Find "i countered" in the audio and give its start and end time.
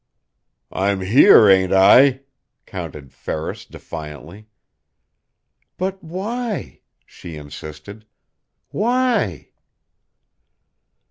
1.71-3.13